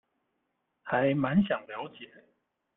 [0.81, 2.09] 還滿想了解